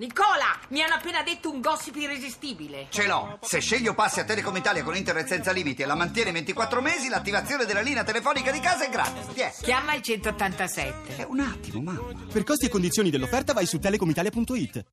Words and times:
Nicola, 0.00 0.58
mi 0.68 0.80
hanno 0.80 0.94
appena 0.94 1.22
detto 1.22 1.52
un 1.52 1.60
gossip 1.60 1.94
irresistibile. 1.96 2.86
Ce 2.88 3.06
l'ho. 3.06 3.38
Se 3.42 3.60
scegli 3.60 3.86
o 3.86 3.92
passi 3.92 4.20
a 4.20 4.24
Telecom 4.24 4.56
Italia 4.56 4.82
con 4.82 4.96
internet 4.96 5.26
senza 5.26 5.52
limiti 5.52 5.82
e 5.82 5.84
la 5.84 5.94
mantieni 5.94 6.32
24 6.32 6.80
mesi, 6.80 7.10
l'attivazione 7.10 7.66
della 7.66 7.82
linea 7.82 8.02
telefonica 8.02 8.50
di 8.50 8.60
casa 8.60 8.86
è 8.86 8.88
gratis. 8.88 9.26
Tiè. 9.34 9.52
Chiama 9.60 9.92
il 9.92 10.00
187. 10.00 11.16
Eh, 11.18 11.24
un 11.24 11.40
attimo, 11.40 11.82
mamma. 11.82 12.14
Per 12.32 12.44
costi 12.44 12.64
e 12.64 12.68
condizioni 12.70 13.10
dell'offerta 13.10 13.52
vai 13.52 13.66
su 13.66 13.78
telecomitalia.it. 13.78 14.84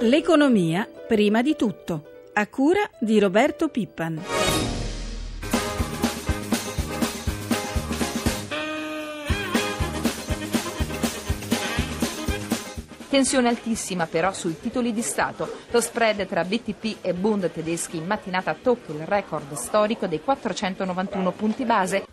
L'economia 0.00 0.88
prima 1.06 1.42
di 1.42 1.54
tutto. 1.54 2.30
A 2.32 2.46
cura 2.46 2.80
di 2.98 3.18
Roberto 3.18 3.68
Pippan. 3.68 4.81
Tensione 13.12 13.48
altissima 13.48 14.06
però 14.06 14.32
sui 14.32 14.58
titoli 14.58 14.90
di 14.94 15.02
Stato. 15.02 15.46
Lo 15.70 15.82
spread 15.82 16.26
tra 16.26 16.44
BTP 16.44 17.04
e 17.04 17.12
Bund 17.12 17.52
tedeschi 17.52 17.98
in 17.98 18.06
mattinata 18.06 18.54
tocca 18.54 18.90
il 18.90 19.04
record 19.04 19.52
storico 19.52 20.06
dei 20.06 20.22
491 20.22 21.30
punti 21.32 21.64
base. 21.66 22.06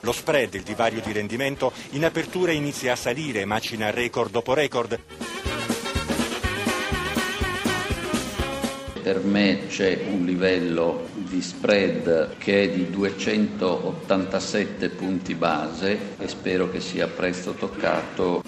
Lo 0.00 0.10
spread, 0.10 0.54
il 0.54 0.62
divario 0.62 1.00
di 1.00 1.12
rendimento, 1.12 1.70
in 1.90 2.04
apertura 2.04 2.50
inizia 2.50 2.94
a 2.94 2.96
salire, 2.96 3.44
macina 3.44 3.90
record 3.90 4.32
dopo 4.32 4.52
record. 4.52 4.98
Per 9.06 9.22
me 9.22 9.68
c'è 9.68 10.06
un 10.08 10.24
livello 10.24 11.06
di 11.14 11.40
spread 11.40 12.38
che 12.38 12.64
è 12.64 12.70
di 12.70 12.90
287 12.90 14.88
punti 14.88 15.36
base 15.36 16.16
e 16.18 16.26
spero 16.26 16.68
che 16.68 16.80
sia 16.80 17.06
presto 17.06 17.52
toccato. 17.52 18.42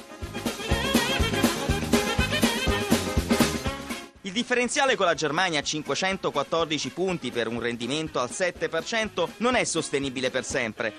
Il 4.22 4.32
differenziale 4.32 4.96
con 4.96 5.06
la 5.06 5.14
Germania 5.14 5.60
a 5.60 5.62
514 5.62 6.90
punti 6.90 7.30
per 7.30 7.46
un 7.46 7.60
rendimento 7.60 8.18
al 8.18 8.30
7% 8.30 9.28
non 9.36 9.54
è 9.54 9.62
sostenibile 9.62 10.30
per 10.30 10.42
sempre. 10.42 10.92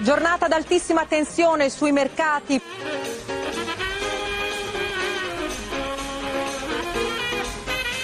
Giornata 0.00 0.44
ad 0.44 0.52
altissima 0.52 1.06
tensione 1.06 1.70
sui 1.70 1.92
mercati. 1.92 2.60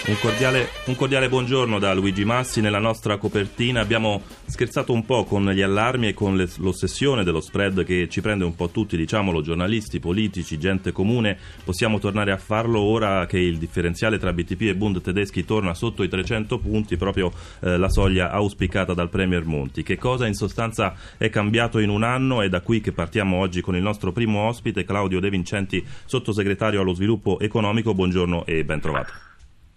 Un 0.06 0.19
cordiale, 0.20 0.69
un 0.84 0.97
cordiale, 0.97 1.30
buongiorno 1.30 1.78
da 1.78 1.94
Luigi 1.94 2.27
Massi. 2.27 2.60
Nella 2.60 2.78
nostra 2.78 3.16
copertina 3.16 3.80
abbiamo 3.80 4.20
scherzato 4.44 4.92
un 4.92 5.06
po' 5.06 5.24
con 5.24 5.48
gli 5.48 5.62
allarmi 5.62 6.08
e 6.08 6.12
con 6.12 6.36
le, 6.36 6.47
l'ossessione 6.58 7.24
dello 7.24 7.41
spread 7.41 7.84
che 7.84 8.06
ci 8.10 8.20
prende 8.20 8.44
un 8.44 8.55
po' 8.55 8.69
tutti, 8.69 8.98
diciamolo, 8.98 9.41
giornalisti, 9.41 10.00
politici, 10.00 10.58
gente 10.58 10.92
comune. 10.92 11.38
Possiamo 11.64 11.98
tornare 11.98 12.32
a 12.32 12.36
farlo 12.36 12.80
ora 12.80 13.25
che 13.25 13.38
il 13.38 13.56
differenziale 13.56 14.19
tra 14.19 14.34
BTP 14.34 14.60
e 14.60 14.77
Bund 14.77 15.00
tedeschi 15.00 15.47
torna 15.47 15.72
sotto 15.72 16.02
i 16.02 16.08
300 16.10 16.58
punti, 16.58 16.98
proprio 16.98 17.32
eh, 17.60 17.78
la 17.78 17.88
soglia 17.88 18.30
auspicata 18.30 18.92
dal 18.92 19.08
Premier 19.08 19.47
Monti. 19.47 19.82
Che 19.82 19.97
cosa 19.97 20.27
in 20.27 20.34
sostanza 20.34 20.94
è 21.16 21.30
cambiato 21.30 21.78
in 21.78 21.88
un 21.88 22.02
anno? 22.02 22.42
È 22.42 22.50
da 22.50 22.60
qui 22.60 22.82
che 22.82 22.92
partiamo 22.92 23.38
oggi 23.38 23.62
con 23.62 23.75
il 23.75 23.82
nostro 23.82 24.12
primo 24.12 24.48
ospite, 24.48 24.84
Claudio 24.84 25.19
De 25.19 25.30
Vincenti, 25.30 25.82
sottosegretario 26.05 26.82
allo 26.82 26.92
sviluppo 26.92 27.41
economico. 27.41 27.94
Buongiorno 27.94 28.44
e 28.44 28.66
ben 28.66 28.80
trovato. 28.80 29.32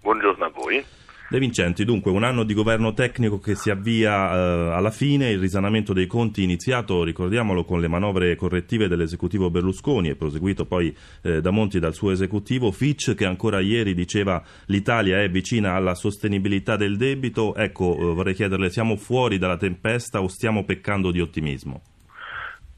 Buongiorno 0.08 0.46
a 0.46 0.52
voi. 0.56 0.82
De 1.30 1.38
Vincenti, 1.38 1.84
dunque 1.84 2.12
un 2.12 2.24
anno 2.24 2.46
di 2.46 2.54
governo 2.54 2.94
tecnico 2.94 3.40
che 3.40 3.56
si 3.56 3.70
avvia 3.70 4.32
eh, 4.32 4.74
alla 4.74 4.90
fine, 4.90 5.32
il 5.32 5.40
risanamento 5.40 5.92
dei 5.92 6.08
conti 6.08 6.44
iniziato, 6.44 7.04
ricordiamolo, 7.04 7.66
con 7.66 7.82
le 7.82 7.90
manovre 7.90 8.34
correttive 8.38 8.88
dell'esecutivo 8.88 9.50
Berlusconi 9.50 10.08
e 10.08 10.16
proseguito 10.16 10.66
poi 10.66 10.96
eh, 11.24 11.42
da 11.42 11.52
Monti 11.52 11.80
dal 11.80 11.94
suo 11.94 12.12
esecutivo, 12.12 12.72
Fitch 12.72 13.16
che 13.16 13.26
ancora 13.26 13.60
ieri 13.60 13.94
diceva 13.94 14.42
l'Italia 14.68 15.22
è 15.22 15.28
vicina 15.28 15.74
alla 15.74 15.94
sostenibilità 15.94 16.78
del 16.78 16.96
debito, 16.96 17.54
ecco 17.54 17.94
eh, 17.94 18.14
vorrei 18.14 18.34
chiederle 18.34 18.70
siamo 18.70 18.96
fuori 18.96 19.38
dalla 19.38 19.58
tempesta 19.58 20.22
o 20.22 20.30
stiamo 20.30 20.64
peccando 20.64 21.12
di 21.12 21.20
ottimismo? 21.20 21.82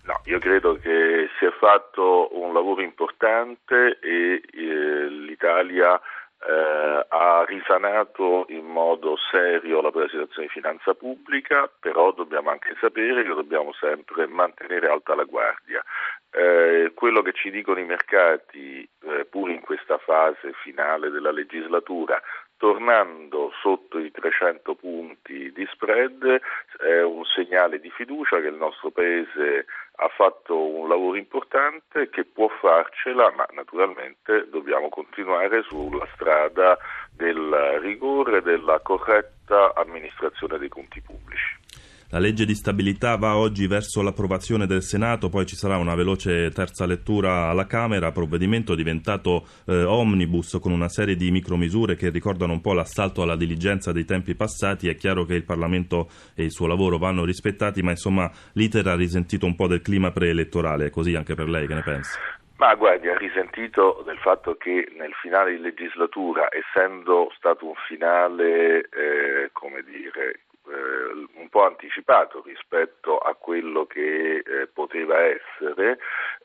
No, 0.06 0.20
io 0.26 0.40
credo 0.40 0.80
che 0.82 1.28
si 1.38 1.46
è 1.46 1.52
fatto 1.60 2.30
un 2.32 2.54
lavoro 2.54 2.82
importante 2.82 4.00
e 4.02 4.42
eh, 4.52 5.10
l'Italia 5.12 6.02
eh, 6.48 7.06
ha 7.08 7.44
risanato 7.46 8.46
in 8.50 8.66
modo 8.66 9.18
serio 9.32 9.82
la 9.82 9.92
situazione 9.92 10.48
di 10.48 10.54
finanza 10.54 10.94
pubblica, 10.94 11.70
però 11.80 12.12
dobbiamo 12.12 12.50
anche 12.50 12.76
sapere 12.80 13.24
che 13.24 13.34
dobbiamo 13.34 13.74
sempre 13.74 14.28
mantenere 14.28 14.88
alta 14.88 15.16
la 15.16 15.26
guardia. 15.26 15.84
Eh, 16.32 16.92
quello 16.94 17.22
che 17.22 17.34
ci 17.34 17.50
dicono 17.50 17.80
i 17.80 17.86
mercati, 17.86 18.88
eh, 19.02 19.26
pur 19.26 19.50
in 19.50 19.62
questa 19.62 19.98
fase 19.98 20.54
finale 20.64 21.10
della 21.10 21.32
legislatura, 21.32 22.22
tornando 22.60 23.54
sotto 23.62 23.98
i 24.00 24.12
300 24.12 24.76
punti 24.76 25.50
di 25.54 25.66
spread, 25.72 26.42
è 26.78 27.02
un 27.02 27.24
segnale 27.24 27.80
di 27.80 27.90
fiducia 27.90 28.42
che 28.42 28.48
il 28.48 28.56
nostro 28.56 28.92
Paese 28.92 29.66
ha 29.96 30.10
fatto 30.10 30.58
un 30.60 30.90
lavoro 30.90 31.16
importante 31.16 32.10
che 32.10 32.26
può 32.26 32.50
farcela, 32.50 33.32
ma 33.32 33.48
naturalmente 33.54 34.50
dobbiamo 34.50 34.90
continuare 34.90 35.64
sulla 35.64 36.06
strada 36.14 36.78
del 37.16 37.80
rigore 37.80 38.40
e 38.40 38.42
della 38.42 38.80
corretta 38.80 39.74
amministrazione 39.76 40.58
dei 40.58 40.70
conti 40.70 41.02
pubblici. 41.02 41.89
La 42.12 42.18
legge 42.18 42.44
di 42.44 42.56
stabilità 42.56 43.18
va 43.18 43.38
oggi 43.38 43.68
verso 43.68 44.02
l'approvazione 44.02 44.66
del 44.66 44.82
Senato, 44.82 45.30
poi 45.30 45.46
ci 45.46 45.56
sarà 45.56 45.78
una 45.78 45.94
veloce 45.94 46.50
terza 46.50 46.88
lettura 46.88 47.50
alla 47.50 47.68
Camera, 47.68 48.12
provvedimento 48.12 48.74
diventato 48.74 49.46
eh, 49.68 49.84
omnibus 49.84 50.58
con 50.60 50.72
una 50.72 50.90
serie 50.90 51.16
di 51.16 51.30
micromisure 51.30 51.96
che 51.96 52.10
ricordano 52.10 52.54
un 52.54 52.62
po' 52.62 52.74
l'assalto 52.74 53.22
alla 53.22 53.36
diligenza 53.36 53.92
dei 53.92 54.06
tempi 54.06 54.34
passati. 54.34 54.90
È 54.90 54.96
chiaro 54.96 55.24
che 55.24 55.36
il 55.36 55.46
Parlamento 55.46 56.10
e 56.34 56.46
il 56.46 56.52
suo 56.52 56.66
lavoro 56.66 56.98
vanno 56.98 57.26
rispettati, 57.26 57.84
ma 57.84 57.92
insomma 57.92 58.28
l'iter 58.54 58.88
ha 58.88 58.96
risentito 58.96 59.46
un 59.46 59.54
po' 59.54 59.68
del 59.68 59.84
clima 59.84 60.10
preelettorale, 60.10 60.88
è 60.88 60.90
così 60.90 61.14
anche 61.14 61.36
per 61.36 61.48
lei, 61.48 61.68
che 61.68 61.76
ne 61.76 61.84
pensa? 61.84 62.20
Ma 62.58 62.74
guardi, 62.74 63.08
ha 63.08 63.18
risentito 63.18 64.02
del 64.04 64.18
fatto 64.18 64.56
che 64.56 64.92
nel 64.98 65.14
finale 65.22 65.52
di 65.52 65.62
legislatura, 65.62 66.48
essendo 66.50 67.32
stato 67.38 67.68
un 67.68 67.76
finale, 67.88 68.80
eh, 68.80 69.50
come 69.54 69.84
dire, 69.84 70.40
eh, 70.70 71.40
un 71.40 71.50
po' 71.50 71.66
anticipato 71.66 72.42
rispetto 72.46 73.18
a 73.18 73.36
quello 73.36 73.86
che 73.86 74.38
eh, 74.38 74.68
poteva 74.68 75.20
essere, 75.20 76.00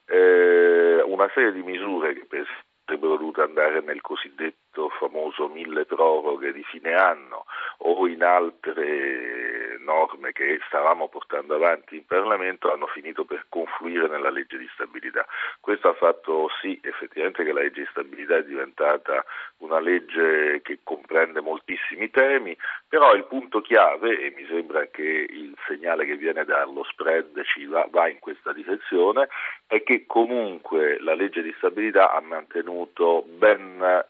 eh, 0.07 1.03
una 1.03 1.31
serie 1.35 1.53
di 1.53 1.63
misure 1.63 2.15
che 2.15 2.27
sarebbero 2.85 3.17
dovute 3.17 3.43
andare 3.43 3.81
nel 3.81 4.01
cosiddetto 4.01 4.64
famoso 4.99 5.49
mille 5.49 5.85
proroghe 5.85 6.53
di 6.53 6.63
fine 6.65 6.95
anno 6.95 7.47
o 7.79 8.07
in 8.07 8.23
altre 8.23 9.79
norme 9.85 10.33
che 10.33 10.59
stavamo 10.67 11.09
portando 11.09 11.55
avanti 11.55 11.97
in 11.97 12.07
Parlamento 12.07 12.73
hanno 12.73 12.87
finito 12.87 13.25
per 13.25 13.47
confluire 13.49 14.09
nella 14.09 14.31
legge 14.31 14.59
di 14.59 14.69
stabilità. 14.73 15.27
Questo 15.61 15.89
ha 15.89 15.95
fatto 15.95 16.49
sì 16.61 16.79
effettivamente 16.83 17.45
che 17.45 17.53
la 17.53 17.61
legge 17.61 17.83
di 17.83 17.89
stabilità 17.91 18.37
è 18.37 18.45
diventata 18.45 19.25
una 19.59 19.79
legge 19.79 20.61
che 20.63 20.81
comprende 20.83 21.41
moltissimi 21.41 22.11
temi, 22.11 22.57
però 22.89 23.15
il 23.15 23.25
punto 23.25 23.61
chiave, 23.61 24.19
e 24.19 24.33
mi 24.37 24.47
sembra 24.47 24.87
che 24.87 25.27
il 25.29 25.55
segnale 25.67 26.05
che 26.07 26.17
viene 26.17 26.45
dallo 26.45 26.85
spread 26.85 27.43
ci 27.45 27.67
va, 27.67 27.87
va 27.91 28.09
in 28.09 28.19
questa 28.19 28.53
direzione, 28.53 29.29
è 29.67 29.83
che 29.83 30.05
comunque 30.07 30.99
la 31.01 31.15
legge 31.15 31.43
di 31.43 31.55
stabilità 31.57 32.13
ha 32.13 32.21
mantenuto 32.21 33.25
ben 33.27 34.05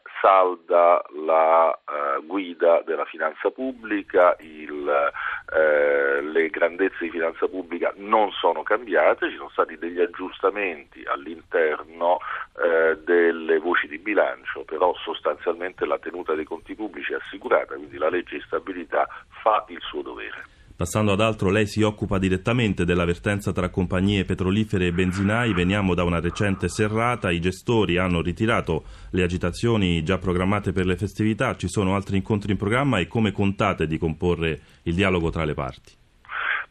salda 0.55 1.03
la 1.25 1.67
uh, 1.69 2.25
guida 2.25 2.81
della 2.85 3.05
finanza 3.05 3.49
pubblica, 3.51 4.35
il, 4.39 5.11
eh, 5.53 6.21
le 6.21 6.49
grandezze 6.49 6.97
di 7.01 7.09
finanza 7.09 7.47
pubblica 7.47 7.93
non 7.97 8.31
sono 8.31 8.63
cambiate, 8.63 9.29
ci 9.29 9.35
sono 9.35 9.49
stati 9.49 9.77
degli 9.77 9.99
aggiustamenti 9.99 11.03
all'interno 11.05 12.19
eh, 12.57 12.97
delle 13.03 13.59
voci 13.59 13.87
di 13.87 13.97
bilancio, 13.97 14.63
però 14.63 14.95
sostanzialmente 14.95 15.85
la 15.85 15.99
tenuta 15.99 16.33
dei 16.33 16.45
conti 16.45 16.75
pubblici 16.75 17.13
è 17.13 17.17
assicurata, 17.17 17.75
quindi 17.75 17.97
la 17.97 18.09
legge 18.09 18.37
di 18.37 18.43
stabilità 18.45 19.07
fa 19.41 19.65
il 19.67 19.81
suo 19.81 20.01
dovere. 20.01 20.54
Passando 20.77 21.13
ad 21.13 21.21
altro, 21.21 21.51
lei 21.51 21.67
si 21.67 21.81
occupa 21.83 22.17
direttamente 22.17 22.83
dell'avvertenza 22.83 23.53
tra 23.53 23.69
compagnie 23.69 24.25
petrolifere 24.25 24.87
e 24.87 24.91
benzinai. 24.91 25.53
Veniamo 25.53 25.93
da 25.93 26.03
una 26.03 26.19
recente 26.19 26.67
serrata, 26.67 27.31
i 27.31 27.39
gestori 27.39 27.97
hanno 27.97 28.21
ritirato 28.21 28.83
le 29.11 29.23
agitazioni 29.23 30.03
già 30.03 30.17
programmate 30.17 30.73
per 30.73 30.85
le 30.85 30.97
festività, 30.97 31.55
ci 31.55 31.69
sono 31.69 31.95
altri 31.95 32.17
incontri 32.17 32.51
in 32.51 32.57
programma 32.57 32.99
e 32.99 33.07
come 33.07 33.31
contate 33.31 33.87
di 33.87 33.97
comporre 33.97 34.59
il 34.83 34.95
dialogo 34.95 35.29
tra 35.29 35.45
le 35.45 35.53
parti? 35.53 35.93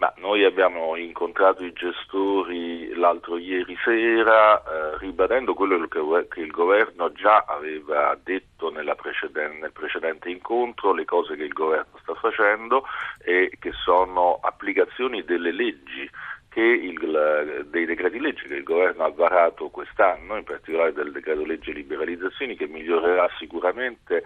Ma 0.05 0.13
noi 0.19 0.45
abbiamo 0.45 0.97
incontrato 0.97 1.65
i 1.65 1.73
gestori 1.73 2.95
l'altro 2.95 3.39
ieri 3.39 3.75
sera 3.83 4.59
eh, 4.59 4.99
ribadendo 4.99 5.55
quello 5.55 5.79
che, 5.89 6.27
che, 6.29 6.41
il 6.41 6.51
governo 6.51 7.11
già 7.13 7.47
aveva 7.49 8.15
detto 8.23 8.71
precedente, 8.97 9.61
nel 9.61 9.73
precedente 9.73 10.29
incontro, 10.29 10.93
le 10.93 11.07
cose 11.07 11.37
che 11.37 11.45
il 11.45 11.55
governo 11.55 11.99
sta 12.03 12.13
facendo 12.17 12.85
e 13.25 13.57
che 13.59 13.73
sono 13.73 14.41
applicazioni 14.43 15.25
delle 15.25 15.53
leggi 15.53 16.11
il, 16.61 17.67
dei 17.69 17.85
decreti 17.85 18.21
legge 18.21 18.47
che 18.47 18.55
il 18.55 18.63
governo 18.63 19.05
ha 19.05 19.11
varato 19.11 19.71
quest'anno, 19.71 20.37
in 20.37 20.45
particolare 20.45 20.93
del 20.93 21.13
decreto 21.13 21.45
legge 21.45 21.73
liberalizzazioni, 21.73 22.57
che 22.57 22.67
migliorerà 22.67 23.29
sicuramente 23.39 24.23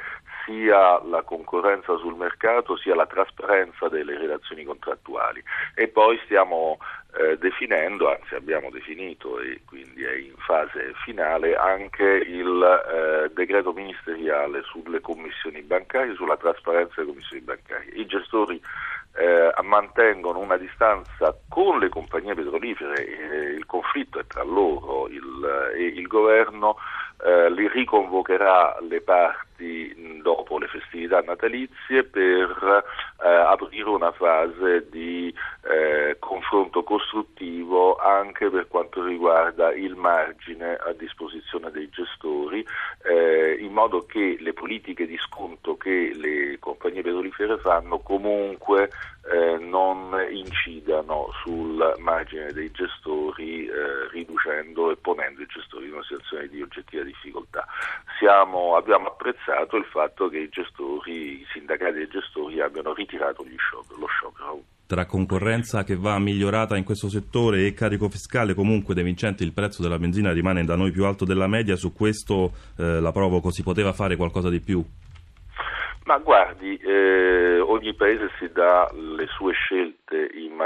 sia 0.49 0.99
la 1.05 1.23
concorrenza 1.23 1.95
sul 1.99 2.15
mercato 2.15 2.79
sia 2.79 2.95
la 2.95 3.07
trasparenza 3.07 3.89
delle 3.89 4.17
relazioni 4.17 4.65
contrattuali. 4.65 5.45
E 5.75 5.89
poi 5.89 6.19
stiamo 6.25 6.79
eh, 7.19 7.37
definendo, 7.37 8.11
anzi 8.11 8.35
abbiamo 8.35 8.71
definito 8.71 9.39
e 9.41 9.61
quindi 9.67 10.03
è 10.03 10.15
in 10.15 10.37
fase 10.39 10.95
finale 11.05 11.55
anche 11.55 12.05
il 12.05 12.63
eh, 12.63 13.31
decreto 13.35 13.73
ministeriale 13.75 14.63
sulle 14.63 15.01
commissioni 15.03 15.61
bancarie, 15.61 16.15
sulla 16.15 16.39
trasparenza 16.39 16.95
delle 16.97 17.09
commissioni 17.09 17.43
bancarie. 17.43 17.93
I 17.93 18.07
gestori 18.07 18.61
eh, 19.17 19.53
mantengono 19.63 20.39
una 20.39 20.57
distanza 20.57 21.37
con 21.49 21.79
le 21.79 21.91
compagnie 21.91 22.35
petrolifere, 22.35 23.05
eh, 23.05 23.37
il 23.51 23.67
conflitto 23.67 24.19
è 24.19 24.27
tra 24.27 24.45
loro 24.45 25.09
il, 25.09 25.73
e 25.75 25.85
il 25.85 26.07
governo 26.07 26.77
eh, 27.23 27.51
li 27.51 27.69
riconvocherà 27.69 28.77
le 28.89 29.01
parti 29.01 29.48
dopo 30.23 30.59
le 30.59 30.69
festività 30.69 31.21
natalizie 31.21 32.05
per 32.05 32.85
eh, 33.25 33.29
aprire 33.29 33.89
una 33.89 34.13
fase 34.13 34.89
di 34.89 35.35
eh, 35.65 36.17
confronto 36.19 36.83
costruttivo 36.83 37.97
anche 37.97 38.49
per 38.51 38.69
quanto 38.69 39.05
riguarda 39.05 39.73
il 39.75 39.97
margine 39.97 40.77
a 40.77 40.93
disposizione 40.93 41.71
dei 41.71 41.89
gestori, 41.91 42.65
eh, 43.05 43.57
in 43.61 43.73
modo 43.73 44.07
che 44.07 44.37
le 44.39 44.53
politiche 44.53 45.07
di 45.07 45.19
sconto 45.19 45.77
che 45.77 46.13
le 46.15 46.59
compagnie 46.59 47.03
petrolifere 47.03 47.59
fanno 47.59 47.99
comunque 47.99 48.91
eh, 49.31 49.59
non 49.59 50.17
incidano 50.31 51.31
sul 51.43 51.95
margine 51.99 52.53
dei 52.53 52.71
gestori 52.71 53.67
eh, 53.67 54.09
riducendo 54.11 54.91
e 54.91 54.97
ponendo 54.97 55.43
i 55.43 55.47
gestori 55.47 55.87
in 55.87 55.95
una 55.95 56.03
situazione 56.03 56.49
di 56.49 56.63
oggettiva 56.63 57.03
difficoltà. 57.03 57.67
Siamo, 58.19 58.77
abbiamo 58.77 59.09
apprezzato 59.09 59.48
il 59.77 59.85
fatto 59.85 60.29
che 60.29 60.39
i 60.39 60.49
gestori, 60.49 61.41
i 61.41 61.47
sindacati 61.53 62.01
e 62.01 62.09
gestori 62.09 62.61
abbiano 62.61 62.93
ritirato 62.95 63.43
sciopero, 63.57 64.01
lo 64.01 64.07
sciopero. 64.07 64.63
Tra 64.87 65.05
concorrenza 65.05 65.85
che 65.85 65.97
va 65.97 66.19
migliorata 66.19 66.77
in 66.77 66.85
questo 66.85 67.09
settore 67.09 67.67
e 67.67 67.75
carico 67.75 68.09
fiscale, 68.09 68.55
comunque 68.55 68.95
De 68.95 69.03
Vincenti 69.03 69.45
il 69.45 69.53
prezzo 69.53 69.83
della 69.83 69.99
benzina 69.99 70.33
rimane 70.33 70.65
da 70.65 70.77
noi 70.77 70.91
più 70.93 71.05
alto 71.05 71.25
della 71.25 71.47
media, 71.47 71.77
su 71.77 71.93
questo 71.93 72.53
eh, 72.79 73.01
la 73.01 73.13
provoco, 73.13 73.51
si 73.51 73.63
poteva 73.63 73.93
fare 73.93 74.17
qualcosa 74.17 74.49
di 74.49 74.61
più? 74.61 74.83
Ma 76.05 76.17
guardi, 76.19 76.75
eh, 76.77 77.61
ogni 77.61 77.93
paese 77.95 78.31
si 78.39 78.51
dà 78.51 78.91
le 78.95 79.27
sue 79.27 79.53
scelte 79.53 79.98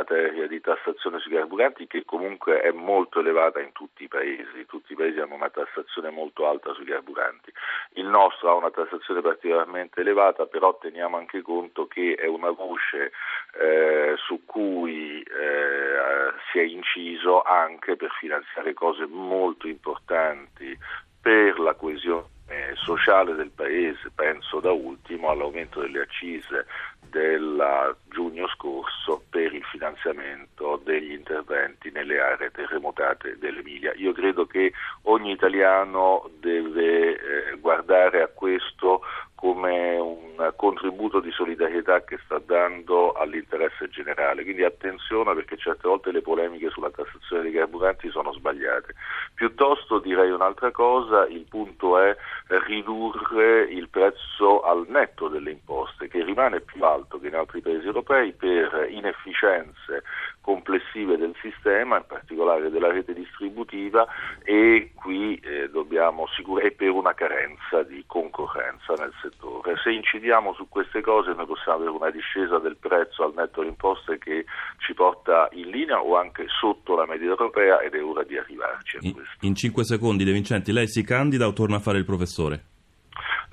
materia 0.03 0.49
di 0.49 0.61
tassazione 0.61 1.21
sui 1.21 1.33
carburanti 1.33 1.87
che 1.87 2.05
comunque 2.05 2.61
è 2.61 2.73
molto 2.73 3.21
elevata 3.21 3.61
in 3.61 3.71
tutti 3.73 4.05
i 4.05 4.09
paesi, 4.09 4.67
tutti 4.67 4.93
i 4.93 4.97
paesi 4.97 5.21
hanno 5.21 5.35
una 5.35 5.51
tassazione 5.51 6.11
molto 6.11 6.49
alta 6.49 6.75
sui 6.75 6.85
carburanti. 6.85 7.53
Il 7.95 8.07
nostro 8.07 8.51
ha 8.51 8.55
una 8.55 8.71
tassazione 8.71 9.21
particolarmente 9.21 10.01
elevata, 10.01 10.47
però 10.47 10.77
teniamo 10.77 11.17
anche 11.17 11.41
conto 11.43 11.87
che 11.87 12.15
è 12.15 12.27
una 12.27 12.51
voce 12.51 13.13
eh, 13.61 14.15
su 14.17 14.45
cui 14.45 15.23
eh, 15.23 16.33
si 16.51 16.59
è 16.59 16.63
inciso 16.63 17.43
anche 17.43 17.97
per 17.97 18.11
finanziare 18.19 18.75
cose 18.75 19.07
molto 19.07 19.69
importanti 19.69 20.77
per 21.21 21.61
la 21.61 21.75
coesione 21.75 22.27
eh, 22.49 22.75
sociale 22.75 23.35
del 23.35 23.51
Paese, 23.51 24.11
penso 24.15 24.61
da 24.61 24.73
ultimo 24.73 25.31
all'aumento 25.31 25.81
delle 25.81 26.01
accise 26.01 26.67
del 27.23 27.97
giugno 28.11 28.49
scorso 28.49 29.23
per 29.31 29.55
il 29.55 29.63
finanziamento 29.65 30.81
degli 30.83 31.13
interventi 31.13 31.91
nelle 31.93 32.21
aree 32.21 32.51
terremotate 32.51 33.39
dell'Emilia. 33.39 33.93
Io 33.95 34.13
credo 34.13 34.45
che 34.47 34.73
ogni 35.03 35.31
italiano 35.31 36.29
deve 36.41 37.13
eh, 37.13 37.57
guardare 37.61 38.23
a 38.23 38.27
questo 38.27 39.03
come 39.43 39.97
un 39.97 40.53
contributo 40.55 41.19
di 41.19 41.33
solidarietà 41.33 42.05
che 42.05 42.19
sta 42.25 42.39
dando 42.39 43.13
all'interesse 43.13 43.89
generale. 43.89 44.45
Quindi 44.45 44.63
attenzione 44.63 45.35
perché 45.35 45.57
certe 45.57 45.89
volte 45.89 46.13
le 46.13 46.23
polemiche 46.23 46.71
sulla 46.71 46.91
tassazione 46.91 47.43
dei 47.43 47.53
carburanti 47.53 48.09
sono 48.11 48.33
sbagliate. 48.33 48.95
Piuttosto 49.43 49.99
direi 49.99 50.31
un'altra 50.31 50.71
cosa, 50.71 51.27
il 51.27 51.47
punto 51.49 51.99
è 51.99 52.17
ridurre 52.47 53.63
il 53.63 53.89
prezzo 53.89 54.61
al 54.61 54.87
netto 54.87 55.27
delle 55.27 55.51
imposte 55.51 56.07
che 56.07 56.23
rimane 56.23 56.61
più 56.61 56.85
alto 56.85 57.19
che 57.19 57.27
in 57.27 57.35
altri 57.35 57.61
paesi 57.61 57.85
europei 57.85 58.33
per 58.35 58.87
inefficienze 58.89 60.05
complessive 60.43 61.17
del 61.17 61.35
sistema, 61.41 61.97
in 61.97 62.05
particolare 62.07 62.69
della 62.69 62.91
rete 62.91 63.15
distributiva 63.15 64.07
e 64.43 64.91
qui 64.95 65.37
eh, 65.37 65.71
dobbiamo 65.71 66.27
sicurare 66.37 66.73
per 66.73 66.91
una 66.91 67.15
carenza 67.15 67.83
di 67.85 68.03
concorrenza 68.07 68.93
nel 68.99 69.13
settore. 69.23 69.77
Se 69.83 69.91
incidiamo 69.91 70.53
su 70.53 70.69
queste 70.69 71.01
cose 71.01 71.33
noi 71.33 71.47
possiamo 71.47 71.79
avere 71.79 71.93
una 71.93 72.11
discesa 72.11 72.59
del 72.59 72.77
prezzo 72.77 73.25
al 73.25 73.33
netto 73.35 73.61
delle 73.61 73.71
imposte 73.71 74.19
che 74.19 74.45
ci 74.79 74.93
porta 74.93 75.49
in 75.53 75.71
linea 75.71 76.03
o 76.03 76.17
anche 76.17 76.47
sotto 76.49 76.97
la 76.97 77.07
media 77.07 77.29
europea 77.29 77.81
ed 77.81 77.95
è 77.95 78.03
ora 78.03 78.25
di 78.25 78.37
arrivarci 78.37 78.97
a 78.97 79.01
questo. 79.01 79.47
In 79.47 79.55
5 79.55 79.85
secondi 79.85 80.25
De 80.25 80.33
Vincenti, 80.33 80.73
lei 80.73 80.89
si 80.89 81.03
candida 81.05 81.47
o 81.47 81.53
torna 81.53 81.77
a 81.77 81.81
fare 81.81 81.99
il 81.99 82.05
professore? 82.05 82.72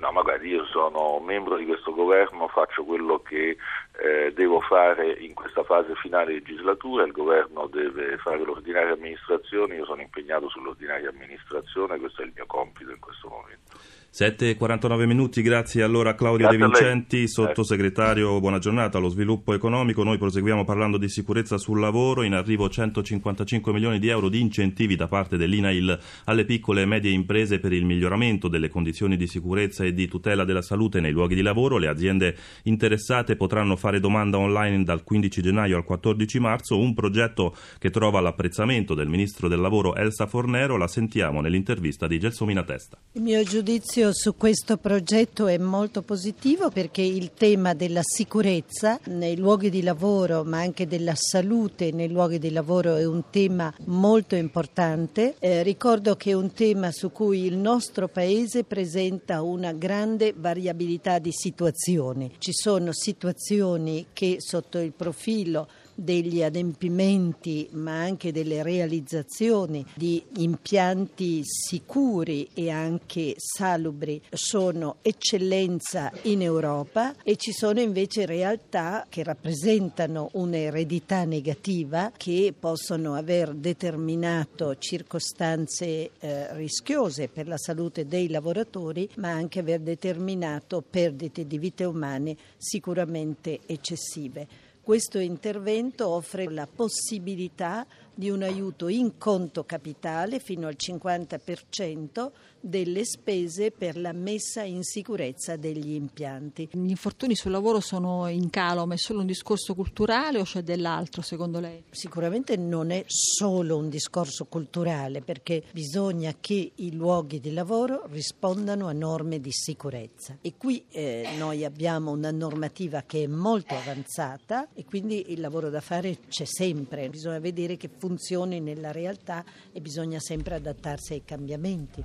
No, 0.00 0.12
ma 0.12 0.22
guardi, 0.22 0.48
io 0.48 0.64
sono 0.64 1.20
membro 1.20 1.58
di 1.58 1.66
questo 1.66 1.92
governo, 1.92 2.48
faccio 2.48 2.84
quello 2.84 3.20
che 3.20 3.58
eh, 3.98 4.32
devo 4.32 4.60
fare 4.60 5.12
in 5.12 5.34
questa 5.34 5.62
fase 5.62 5.94
finale 5.96 6.32
legislatura, 6.32 7.04
il 7.04 7.12
governo 7.12 7.66
deve 7.66 8.16
fare 8.16 8.38
l'ordinaria 8.38 8.94
amministrazione, 8.94 9.74
io 9.76 9.84
sono 9.84 10.00
impegnato 10.00 10.48
sull'ordinaria 10.48 11.10
amministrazione, 11.10 11.98
questo 11.98 12.22
è 12.22 12.24
il 12.24 12.32
mio 12.34 12.46
compito 12.46 12.90
in 12.90 12.98
questo 12.98 13.28
momento. 13.28 13.76
7.49 14.12 15.06
minuti, 15.06 15.40
grazie 15.40 15.84
allora 15.84 16.10
a 16.10 16.14
Claudio 16.14 16.48
grazie 16.48 16.58
De 16.58 16.64
Vincenti, 16.64 17.28
sottosegretario, 17.28 18.40
buona 18.40 18.58
giornata 18.58 18.98
allo 18.98 19.08
sviluppo 19.08 19.54
economico. 19.54 20.02
Noi 20.02 20.18
proseguiamo 20.18 20.64
parlando 20.64 20.98
di 20.98 21.08
sicurezza 21.08 21.58
sul 21.58 21.78
lavoro, 21.78 22.24
in 22.24 22.34
arrivo 22.34 22.68
155 22.68 23.72
milioni 23.72 24.00
di 24.00 24.08
euro 24.08 24.28
di 24.28 24.40
incentivi 24.40 24.96
da 24.96 25.06
parte 25.06 25.36
dell'INAIL 25.36 25.96
alle 26.24 26.44
piccole 26.44 26.82
e 26.82 26.86
medie 26.86 27.12
imprese 27.12 27.60
per 27.60 27.72
il 27.72 27.84
miglioramento 27.84 28.48
delle 28.48 28.68
condizioni 28.68 29.16
di 29.16 29.28
sicurezza 29.28 29.84
e 29.84 29.94
di 29.94 30.08
tutela 30.08 30.42
della 30.42 30.60
salute 30.60 30.98
nei 30.98 31.12
luoghi 31.12 31.36
di 31.36 31.42
lavoro. 31.42 31.78
Le 31.78 31.86
aziende 31.86 32.36
interessate 32.64 33.36
potranno 33.36 33.76
fare 33.76 34.00
domanda 34.00 34.38
online 34.38 34.82
dal 34.82 35.04
15 35.04 35.40
gennaio 35.40 35.76
al 35.76 35.84
14 35.84 36.40
marzo, 36.40 36.76
un 36.76 36.94
progetto 36.94 37.54
che 37.78 37.90
trova 37.90 38.18
l'apprezzamento 38.18 38.94
del 38.94 39.08
Ministro 39.08 39.46
del 39.46 39.60
Lavoro 39.60 39.94
Elsa 39.94 40.26
Fornero, 40.26 40.76
la 40.76 40.88
sentiamo 40.88 41.40
nell'intervista 41.40 42.08
di 42.08 42.18
Gelsomina 42.18 42.64
Testa. 42.64 42.98
Il 43.12 43.22
mio 43.22 43.44
giudizio 43.44 43.98
su 44.12 44.34
questo 44.36 44.78
progetto 44.78 45.46
è 45.46 45.58
molto 45.58 46.00
positivo 46.00 46.70
perché 46.70 47.02
il 47.02 47.32
tema 47.34 47.74
della 47.74 48.00
sicurezza 48.02 48.98
nei 49.04 49.36
luoghi 49.36 49.68
di 49.68 49.82
lavoro 49.82 50.42
ma 50.42 50.60
anche 50.60 50.86
della 50.86 51.12
salute 51.14 51.92
nei 51.92 52.08
luoghi 52.08 52.38
di 52.38 52.50
lavoro 52.50 52.96
è 52.96 53.04
un 53.04 53.24
tema 53.30 53.72
molto 53.84 54.36
importante. 54.36 55.34
Eh, 55.38 55.62
ricordo 55.62 56.16
che 56.16 56.30
è 56.30 56.34
un 56.34 56.52
tema 56.52 56.90
su 56.90 57.12
cui 57.12 57.44
il 57.44 57.58
nostro 57.58 58.08
Paese 58.08 58.64
presenta 58.64 59.42
una 59.42 59.72
grande 59.72 60.32
variabilità 60.34 61.18
di 61.18 61.30
situazioni. 61.30 62.32
Ci 62.38 62.52
sono 62.54 62.92
situazioni 62.92 64.06
che 64.14 64.36
sotto 64.38 64.78
il 64.78 64.92
profilo 64.92 65.68
degli 66.00 66.42
adempimenti 66.42 67.68
ma 67.72 68.00
anche 68.00 68.32
delle 68.32 68.62
realizzazioni 68.62 69.84
di 69.94 70.22
impianti 70.38 71.42
sicuri 71.44 72.48
e 72.54 72.70
anche 72.70 73.34
salubri 73.36 74.20
sono 74.30 74.96
eccellenza 75.02 76.10
in 76.22 76.40
Europa 76.40 77.14
e 77.22 77.36
ci 77.36 77.52
sono 77.52 77.80
invece 77.80 78.24
realtà 78.24 79.04
che 79.08 79.22
rappresentano 79.22 80.30
un'eredità 80.32 81.24
negativa 81.24 82.10
che 82.16 82.54
possono 82.58 83.14
aver 83.14 83.52
determinato 83.52 84.76
circostanze 84.78 86.12
eh, 86.18 86.54
rischiose 86.54 87.28
per 87.28 87.46
la 87.46 87.58
salute 87.58 88.06
dei 88.06 88.28
lavoratori 88.28 89.06
ma 89.16 89.28
anche 89.30 89.58
aver 89.58 89.80
determinato 89.80 90.82
perdite 90.88 91.46
di 91.46 91.58
vite 91.58 91.84
umane 91.84 92.36
sicuramente 92.56 93.60
eccessive. 93.66 94.69
Questo 94.90 95.20
intervento 95.20 96.08
offre 96.08 96.50
la 96.50 96.66
possibilità 96.66 97.86
di 98.20 98.28
un 98.28 98.42
aiuto 98.42 98.88
in 98.88 99.16
conto 99.16 99.64
capitale 99.64 100.40
fino 100.40 100.66
al 100.66 100.76
50% 100.78 102.30
delle 102.60 103.04
spese 103.04 103.70
per 103.70 103.96
la 103.96 104.12
messa 104.12 104.62
in 104.62 104.82
sicurezza 104.82 105.56
degli 105.56 105.94
impianti. 105.94 106.68
Gli 106.70 106.90
infortuni 106.90 107.34
sul 107.34 107.50
lavoro 107.50 107.80
sono 107.80 108.28
in 108.28 108.50
calo, 108.50 108.86
ma 108.86 108.94
è 108.94 108.98
solo 108.98 109.20
un 109.20 109.26
discorso 109.26 109.74
culturale 109.74 110.38
o 110.38 110.42
c'è 110.42 110.62
dell'altro 110.62 111.22
secondo 111.22 111.58
lei? 111.58 111.82
Sicuramente 111.90 112.56
non 112.56 112.90
è 112.90 113.04
solo 113.06 113.78
un 113.78 113.88
discorso 113.88 114.44
culturale 114.44 115.22
perché 115.22 115.62
bisogna 115.72 116.34
che 116.38 116.72
i 116.74 116.94
luoghi 116.94 117.40
di 117.40 117.52
lavoro 117.52 118.02
rispondano 118.10 118.86
a 118.86 118.92
norme 118.92 119.40
di 119.40 119.50
sicurezza 119.50 120.36
e 120.42 120.54
qui 120.56 120.84
eh, 120.90 121.26
noi 121.38 121.64
abbiamo 121.64 122.10
una 122.10 122.30
normativa 122.30 123.02
che 123.02 123.24
è 123.24 123.26
molto 123.26 123.74
avanzata 123.74 124.68
e 124.74 124.84
quindi 124.84 125.32
il 125.32 125.40
lavoro 125.40 125.70
da 125.70 125.80
fare 125.80 126.18
c'è 126.28 126.44
sempre, 126.44 127.08
bisogna 127.08 127.38
vedere 127.38 127.78
che 127.78 127.88
funzioni 128.10 128.58
nella 128.58 128.90
realtà 128.90 129.44
e 129.70 129.80
bisogna 129.80 130.18
sempre 130.18 130.56
adattarsi 130.56 131.12
ai 131.12 131.24
cambiamenti. 131.24 132.04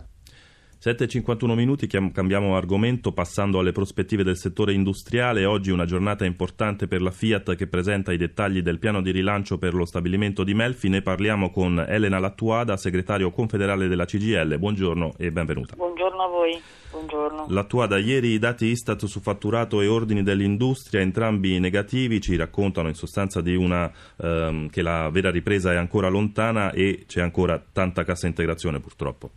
7.51 0.82 1.56
minuti, 1.56 1.88
cambiamo 1.88 2.56
argomento 2.56 3.12
passando 3.12 3.60
alle 3.60 3.72
prospettive 3.72 4.24
del 4.24 4.38
settore 4.38 4.74
industriale. 4.74 5.46
Oggi 5.46 5.72
una 5.72 5.86
giornata 5.86 6.26
importante 6.26 6.88
per 6.88 7.02
la 7.02 7.12
Fiat 7.12 7.56
che 7.56 7.68
presenta 7.68 8.12
i 8.12 8.18
dettagli 8.18 8.62
del 8.62 8.78
piano 8.80 9.02
di 9.02 9.12
rilancio 9.12 9.58
per 9.58 9.74
lo 9.74 9.86
stabilimento 9.86 10.44
di 10.44 10.54
Melfi. 10.54 10.90
Ne 10.90 11.02
parliamo 11.02 11.50
con 11.50 11.84
Elena 11.88 12.20
Lattuada, 12.20 12.78
segretario 12.78 13.32
confederale 13.32 13.88
della 13.88 14.06
CGL. 14.06 14.58
Buongiorno 14.60 15.14
e 15.18 15.32
benvenuta. 15.32 15.76
Buongiorno 15.76 16.22
a 16.22 16.28
voi. 16.28 16.62
Buongiorno. 16.92 17.46
Lattuada, 17.50 17.98
ieri 17.98 18.30
i 18.30 18.40
dati 18.40 18.68
Istat 18.68 19.06
su 19.06 19.20
fatturato 19.20 19.82
e 19.82 19.88
ordini 19.88 20.24
dell'industria, 20.24 21.02
entrambi 21.02 21.60
negativi, 21.60 22.22
ci 22.22 22.36
raccontano 22.36 22.88
in 22.88 22.96
sostanza 22.96 23.42
di 23.42 23.56
una, 23.56 23.92
ehm, 24.22 24.70
che 24.70 24.82
la 24.82 25.10
vera 25.10 25.32
ripresa 25.32 25.74
è 25.74 25.76
ancora 25.76 26.08
lontana 26.08 26.72
e 26.72 27.06
c'è 27.08 27.22
ancora 27.22 27.62
tanta 27.72 28.04
cassa 28.04 28.28
integrazione 28.28 28.80
purtroppo. 28.80 29.32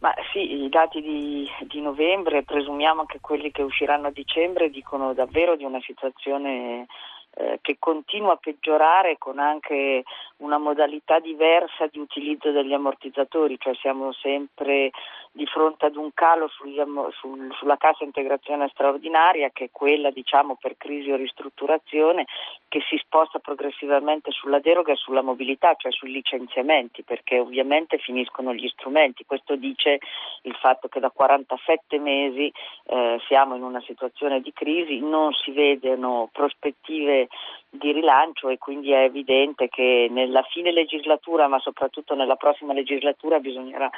Ma 0.00 0.14
sì, 0.32 0.64
i 0.64 0.68
dati 0.70 1.02
di, 1.02 1.46
di, 1.68 1.80
novembre, 1.82 2.42
presumiamo 2.42 3.00
anche 3.00 3.20
quelli 3.20 3.50
che 3.50 3.62
usciranno 3.62 4.06
a 4.06 4.12
dicembre, 4.12 4.70
dicono 4.70 5.12
davvero 5.12 5.56
di 5.56 5.64
una 5.64 5.80
situazione 5.82 6.86
eh, 7.34 7.58
che 7.62 7.76
continua 7.78 8.32
a 8.32 8.36
peggiorare 8.36 9.16
con 9.18 9.38
anche 9.38 10.02
una 10.38 10.58
modalità 10.58 11.20
diversa 11.20 11.86
di 11.86 11.98
utilizzo 11.98 12.50
degli 12.50 12.72
ammortizzatori, 12.72 13.56
cioè 13.58 13.74
siamo 13.76 14.12
sempre 14.12 14.90
di 15.32 15.46
fronte 15.46 15.86
ad 15.86 15.96
un 15.96 16.10
calo 16.12 16.48
sugli, 16.48 16.80
sul, 17.20 17.54
sulla 17.54 17.76
cassa 17.76 18.02
integrazione 18.02 18.68
straordinaria 18.72 19.50
che 19.50 19.66
è 19.66 19.70
quella 19.70 20.10
diciamo 20.10 20.56
per 20.60 20.76
crisi 20.76 21.10
o 21.12 21.16
ristrutturazione 21.16 22.26
che 22.68 22.80
si 22.88 22.96
sposta 22.96 23.38
progressivamente 23.38 24.30
sulla 24.32 24.58
deroga 24.58 24.92
e 24.92 24.96
sulla 24.96 25.22
mobilità, 25.22 25.74
cioè 25.76 25.92
sui 25.92 26.10
licenziamenti, 26.10 27.02
perché 27.02 27.38
ovviamente 27.38 27.98
finiscono 27.98 28.54
gli 28.54 28.68
strumenti. 28.68 29.24
Questo 29.24 29.56
dice 29.56 29.98
il 30.42 30.54
fatto 30.54 30.88
che 30.88 31.00
da 31.00 31.10
47 31.10 31.98
mesi 31.98 32.52
eh, 32.86 33.20
siamo 33.26 33.56
in 33.56 33.62
una 33.62 33.80
situazione 33.82 34.40
di 34.40 34.52
crisi, 34.52 35.00
non 35.00 35.32
si 35.32 35.50
vedono 35.50 36.28
prospettive 36.32 37.19
di 37.68 37.92
rilancio 37.92 38.48
e 38.48 38.58
quindi 38.58 38.92
è 38.92 39.04
evidente 39.04 39.68
che 39.68 40.08
nella 40.10 40.42
fine 40.42 40.72
legislatura, 40.72 41.48
ma 41.48 41.58
soprattutto 41.58 42.14
nella 42.14 42.36
prossima 42.36 42.72
legislatura, 42.72 43.38
bisognerà 43.38 43.90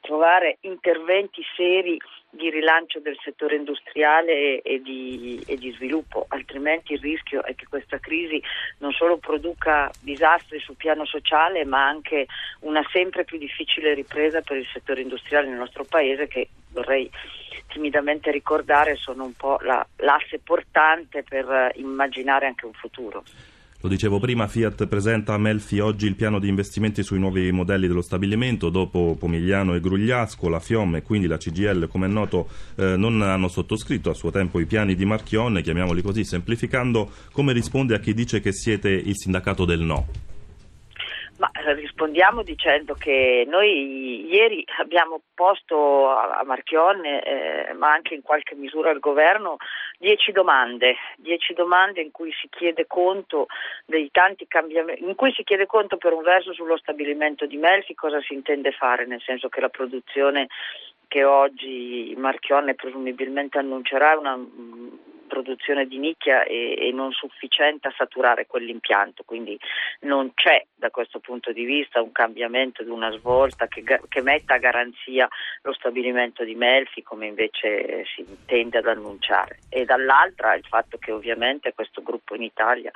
trovare 0.00 0.58
interventi 0.62 1.42
seri 1.54 1.98
di 2.30 2.48
rilancio 2.48 3.00
del 3.00 3.18
settore 3.22 3.56
industriale 3.56 4.62
e, 4.62 4.80
di, 4.80 5.42
e, 5.46 5.56
di, 5.56 5.72
sviluppo, 5.72 6.26
altrimenti 6.28 6.92
il 6.94 7.00
rischio 7.00 7.42
è 7.42 7.54
che 7.54 7.66
questa 7.68 7.98
crisi 7.98 8.40
non 8.78 8.92
solo 8.92 9.18
produca 9.18 9.90
disastri 10.00 10.58
sul 10.60 10.76
piano 10.76 11.04
sociale 11.04 11.64
ma 11.64 11.86
anche 11.86 12.26
una 12.60 12.82
sempre 12.92 13.24
più 13.24 13.36
difficile 13.36 13.94
ripresa 13.94 14.40
per 14.42 14.56
il 14.58 14.68
settore 14.72 15.02
industriale 15.02 15.48
nel 15.48 15.58
nostro 15.58 15.84
paese 15.84 16.28
che 16.28 16.48
vorrei 16.72 17.10
timidamente 17.70 18.30
ricordare 18.30 18.96
sono 18.96 19.24
un 19.24 19.32
po' 19.34 19.58
la, 19.62 19.84
l'asse 19.96 20.40
portante 20.42 21.22
per 21.22 21.72
immaginare 21.76 22.46
anche 22.46 22.66
un 22.66 22.72
futuro. 22.72 23.24
Lo 23.82 23.88
dicevo 23.88 24.18
prima, 24.18 24.46
Fiat 24.46 24.86
presenta 24.88 25.32
a 25.32 25.38
Melfi 25.38 25.78
oggi 25.78 26.06
il 26.06 26.14
piano 26.14 26.38
di 26.38 26.48
investimenti 26.48 27.02
sui 27.02 27.18
nuovi 27.18 27.50
modelli 27.50 27.86
dello 27.86 28.02
stabilimento. 28.02 28.68
Dopo 28.68 29.16
Pomigliano 29.18 29.74
e 29.74 29.80
Grugliasco, 29.80 30.50
la 30.50 30.60
FIOM 30.60 30.96
e 30.96 31.02
quindi 31.02 31.26
la 31.26 31.38
CGL, 31.38 31.88
come 31.88 32.04
è 32.04 32.10
noto, 32.10 32.48
eh, 32.76 32.96
non 32.98 33.22
hanno 33.22 33.48
sottoscritto 33.48 34.10
a 34.10 34.14
suo 34.14 34.30
tempo 34.30 34.60
i 34.60 34.66
piani 34.66 34.94
di 34.94 35.06
Marchionne, 35.06 35.62
chiamiamoli 35.62 36.02
così, 36.02 36.24
semplificando. 36.24 37.10
Come 37.32 37.54
risponde 37.54 37.94
a 37.94 38.00
chi 38.00 38.12
dice 38.12 38.40
che 38.40 38.52
siete 38.52 38.90
il 38.90 39.16
sindacato 39.16 39.64
del 39.64 39.80
no? 39.80 40.29
Ma 41.40 41.50
eh, 41.52 41.72
rispondiamo 41.72 42.42
dicendo 42.42 42.96
che 42.96 43.46
noi 43.48 44.30
ieri 44.30 44.62
abbiamo 44.78 45.22
posto 45.32 46.10
a 46.10 46.42
Marchionne, 46.44 47.22
eh, 47.22 47.72
ma 47.72 47.92
anche 47.92 48.12
in 48.12 48.20
qualche 48.20 48.54
misura 48.54 48.90
al 48.90 48.98
governo, 48.98 49.56
dieci 49.98 50.32
domande, 50.32 50.96
dieci 51.16 51.54
domande 51.54 52.02
in 52.02 52.10
cui 52.10 52.30
si 52.32 52.46
chiede 52.50 52.86
conto 52.86 53.46
dei 53.86 54.10
tanti 54.10 54.46
cambiamenti, 54.46 55.02
in 55.02 55.14
cui 55.14 55.32
si 55.32 55.42
chiede 55.42 55.64
conto 55.64 55.96
per 55.96 56.12
un 56.12 56.22
verso 56.22 56.52
sullo 56.52 56.76
stabilimento 56.76 57.46
di 57.46 57.56
Melfi 57.56 57.94
cosa 57.94 58.20
si 58.20 58.34
intende 58.34 58.72
fare, 58.72 59.06
nel 59.06 59.22
senso 59.22 59.48
che 59.48 59.62
la 59.62 59.70
produzione 59.70 60.48
che 61.08 61.24
oggi 61.24 62.14
Marchionne 62.18 62.74
presumibilmente 62.74 63.56
annuncerà 63.56 64.12
è 64.12 64.16
una 64.16 64.38
produzione 65.30 65.86
di 65.86 65.98
nicchia 65.98 66.42
e, 66.42 66.76
e, 66.76 66.92
non 66.92 67.12
sufficiente 67.12 67.88
a 67.88 67.94
saturare 67.96 68.46
quell'impianto, 68.46 69.22
quindi 69.24 69.58
non 70.00 70.32
c'è 70.34 70.66
da 70.74 70.90
questo 70.90 71.20
punto 71.20 71.52
di 71.52 71.64
vista 71.64 72.02
un 72.02 72.12
cambiamento 72.12 72.82
di 72.82 72.90
una 72.90 73.10
svolta 73.12 73.68
che, 73.68 73.82
che 74.08 74.20
metta 74.20 74.54
a 74.54 74.58
garanzia 74.58 75.28
lo 75.62 75.72
stabilimento 75.72 76.44
di 76.44 76.54
Melfi 76.54 77.02
come 77.02 77.26
invece 77.28 78.04
si 78.14 78.26
tende 78.44 78.78
ad 78.78 78.86
annunciare. 78.86 79.60
E 79.70 79.84
dall'altra 79.84 80.54
il 80.54 80.64
fatto 80.64 80.98
che 80.98 81.12
ovviamente 81.12 81.72
questo 81.72 82.02
gruppo 82.02 82.34
in 82.34 82.42
Italia 82.42 82.90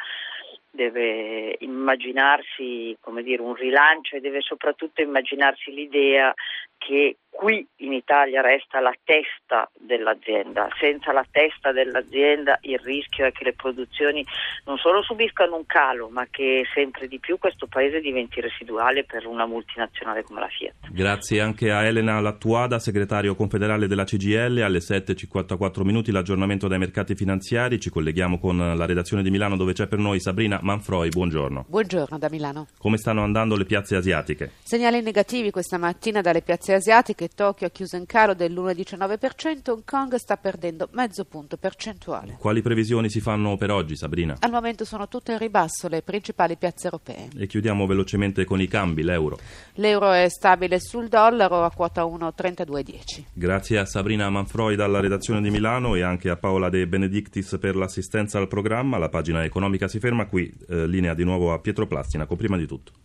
deve 0.75 1.57
immaginarsi 1.61 2.97
dire, 3.23 3.41
un 3.41 3.55
rilancio 3.55 4.17
e 4.17 4.21
deve 4.21 4.41
soprattutto 4.41 5.01
immaginarsi 5.01 5.73
l'idea 5.73 6.35
che 6.77 7.17
qui 7.35 7.67
in 7.79 7.93
Italia 7.93 8.41
resta 8.41 8.81
la 8.81 8.95
testa 9.05 9.69
dell'azienda. 9.79 10.69
Senza 10.79 11.13
la 11.13 11.27
testa 11.31 11.73
dell'azienda 11.73 12.59
il 12.63 12.79
rischio 12.79 13.27
è 13.27 13.33
che 13.33 13.45
le 13.45 13.53
produzioni 13.53 14.25
non 14.65 14.79
solo 14.79 15.03
subiscano 15.03 15.57
un 15.57 15.67
calo, 15.67 16.09
ma 16.09 16.27
che 16.31 16.65
sempre 16.73 17.09
di 17.09 17.19
più 17.19 17.39
questo 17.39 17.67
paese 17.67 18.01
diventi 18.01 18.41
residuale 18.41 19.05
per 19.05 19.27
una 19.27 19.47
multinazionale 19.47 20.23
come 20.23 20.41
la 20.41 20.49
Fiat. 20.49 20.75
Grazie 20.91 21.41
anche 21.41 21.71
a 21.71 21.85
Elena 21.85 22.21
Lattuada, 22.21 22.79
segretario 22.79 23.35
confederale 23.35 23.87
della 23.87 24.05
CGL. 24.05 24.63
Alle 24.63 24.79
7.54 24.79 25.83
minuti 25.83 26.13
l'aggiornamento 26.13 26.69
dai 26.69 26.79
mercati 26.79 27.15
finanziari. 27.15 27.81
Ci 27.81 27.91
colleghiamo 27.91 28.39
con 28.39 28.57
la 28.57 28.87
redazione 28.87 29.23
di 29.23 29.31
Milano 29.31 29.57
dove 29.57 29.73
c'è 29.73 29.87
per 29.87 29.99
noi 29.99 30.21
Sabrina 30.21 30.59
Manfroi. 30.63 31.09
Buongiorno. 31.09 31.67
Buongiorno 31.69 32.19
da 32.19 32.29
Milano. 32.31 32.69
Come 32.79 32.97
stanno 32.97 33.23
andando 33.23 33.57
le 33.57 33.65
piazze 33.65 33.97
asiatiche? 33.97 34.53
Segnali 34.63 35.03
negativi 35.03 35.51
questa 35.51 35.79
mattina 35.79 36.21
dalle 36.21 36.43
piazze 36.43 36.75
asiatiche, 36.75 37.24
Tokyo 37.35 37.67
ha 37.67 37.71
chiuso 37.71 37.97
in 37.97 38.07
calo 38.07 38.35
dell'1,19%, 38.35 39.71
Hong 39.71 39.83
Kong 39.85 40.15
sta 40.17 40.37
perdendo 40.37 40.89
mezzo 40.93 41.25
punto 41.25 41.57
percentuale. 41.57 42.37
Quali 42.39 42.63
previsioni 42.63 43.09
si 43.09 43.21
fanno 43.21 43.57
per 43.57 43.71
oggi, 43.71 43.97
Sabrina? 43.97 44.37
Al 44.41 44.51
momento 44.51 44.85
sono 44.85 45.09
tutte 45.09 45.33
in 45.33 45.39
ribasso 45.39 45.89
le 45.89 46.03
principali 46.03 46.57
piazze 46.57 46.85
europee. 46.85 47.31
E 47.37 47.47
chiudiamo 47.47 47.87
velocemente 47.87 48.45
con 48.45 48.61
i 48.61 48.69
cambi, 48.69 49.03
l'euro. 49.03 49.39
L'euro 49.75 50.13
è 50.13 50.29
stabile 50.29 50.79
sul 50.79 51.09
dollaro 51.09 51.65
a 51.65 51.71
quota 51.71 52.05
1,3210. 52.05 53.25
Grazie 53.33 53.79
a 53.79 53.87
Sabrina 53.87 54.29
Manfroi 54.29 54.77
dalla 54.77 55.01
redazione 55.01 55.41
di 55.41 55.51
Milano 55.51 55.95
e 55.95 56.03
anche 56.03 56.31
a 56.31 56.37
Paola 56.37 56.69
De 56.69 56.87
Benedictis 56.87 57.57
per 57.59 57.75
l'assistenza 57.75 58.39
al 58.39 58.49
programma. 58.49 58.99
La 58.99 59.09
pagina 59.09 59.45
economica 59.45 59.89
si 59.89 59.99
ferma 59.99 60.27
qui, 60.27 60.53
eh, 60.69 60.87
linea 60.87 61.15
di 61.15 61.25
nuovo 61.25 61.53
a 61.53 61.59
Pietro 61.59 61.87
Plastina 61.87 62.27
prima 62.37 62.57
di 62.57 62.67
tutto. 62.67 63.03